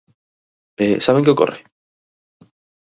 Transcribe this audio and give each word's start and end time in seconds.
E 0.85 0.87
¿saben 1.05 1.25
que 1.25 1.33
ocorre? 1.35 1.59